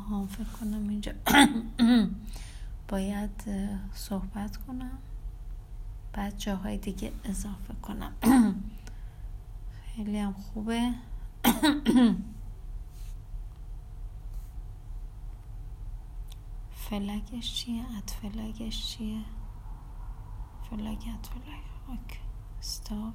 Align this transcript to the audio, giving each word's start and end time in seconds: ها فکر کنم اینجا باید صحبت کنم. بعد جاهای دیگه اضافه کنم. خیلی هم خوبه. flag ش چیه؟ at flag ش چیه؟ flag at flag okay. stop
ها 0.00 0.26
فکر 0.26 0.44
کنم 0.44 0.88
اینجا 0.88 1.12
باید 2.88 3.44
صحبت 3.94 4.56
کنم. 4.56 4.98
بعد 6.12 6.38
جاهای 6.38 6.78
دیگه 6.78 7.12
اضافه 7.24 7.74
کنم. 7.82 8.12
خیلی 9.94 10.18
هم 10.18 10.32
خوبه. 10.32 10.94
flag 16.90 17.33
ش 17.33 17.54
چیه؟ 17.54 17.84
at 17.98 18.10
flag 18.10 18.61
ش 18.61 18.86
چیه؟ 18.86 19.24
flag 20.70 20.98
at 21.14 21.26
flag 21.26 21.64
okay. 21.88 22.18
stop 22.58 23.14